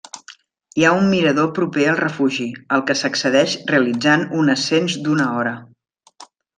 [0.79, 5.57] Hi ha un mirador proper al refugi, al que s'accedeix realitzant un ascens d'una hora.